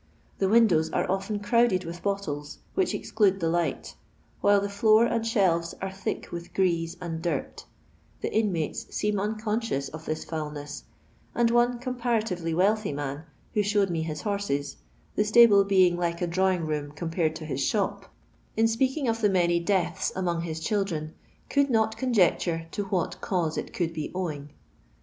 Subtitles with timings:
[0.39, 3.93] The windows are often crowded with bottles, which exclude the light;
[4.39, 7.67] while the floor and shelves are thick with grease and dirt
[8.21, 10.85] The inmates seem unconscious of this foulness,—
[11.35, 14.77] and ono comparatively wealthy roan, who showed me his horses,
[15.15, 18.11] the stable being like a drawing room compared to his shop,
[18.57, 21.13] in speaking of the many deaths among his children,
[21.47, 24.49] could not conjecture to what cause it could be owing.